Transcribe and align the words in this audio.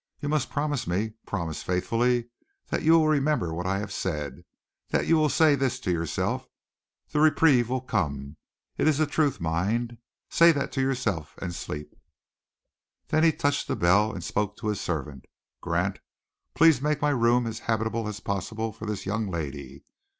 You 0.19 0.29
must 0.29 0.49
promise 0.49 0.87
me, 0.87 1.13
promise 1.27 1.61
faithfully, 1.61 2.29
that 2.69 2.81
you 2.81 2.93
will 2.93 3.07
remember 3.07 3.53
what 3.53 3.67
I 3.67 3.77
have 3.77 3.93
said, 3.93 4.43
that 4.89 5.05
you 5.05 5.15
will 5.15 5.29
say 5.29 5.53
this 5.53 5.79
to 5.81 5.91
yourself: 5.91 6.47
'The 7.11 7.19
reprieve 7.21 7.69
will 7.69 7.81
come!' 7.81 8.37
It 8.79 8.87
is 8.87 8.97
the 8.97 9.05
truth, 9.05 9.39
mind. 9.39 9.99
Say 10.27 10.51
that 10.53 10.71
to 10.71 10.81
yourself 10.81 11.37
and 11.39 11.53
sleep." 11.53 11.93
Then 13.09 13.23
he 13.23 13.31
touched 13.31 13.67
the 13.67 13.75
bell 13.75 14.11
and 14.11 14.23
spoke 14.23 14.57
to 14.57 14.69
his 14.69 14.81
servant. 14.81 15.25
"Grant, 15.61 15.99
please 16.55 16.81
make 16.81 16.99
my 16.99 17.11
room 17.11 17.45
as 17.45 17.59
habitable 17.69 18.07
as 18.07 18.19
possible 18.19 18.73
for 18.73 18.87
this 18.87 19.05
young 19.05 19.29
lady. 19.29 19.83